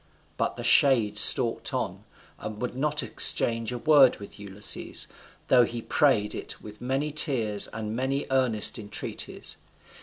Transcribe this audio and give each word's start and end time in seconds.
But 0.35 0.55
the 0.55 0.63
shade 0.63 1.19
stalked 1.19 1.75
on, 1.75 2.05
and 2.39 2.59
would 2.59 2.75
not 2.75 3.03
exchange 3.03 3.71
a 3.71 3.77
word 3.77 4.17
with 4.17 4.39
Ulysses, 4.39 5.05
though 5.47 5.63
he 5.63 5.79
prayed 5.79 6.33
it 6.33 6.59
with 6.59 6.81
many 6.81 7.11
tears 7.11 7.67
and 7.67 7.95
many 7.95 8.25
earnest 8.31 8.79
entreaties. 8.79 9.57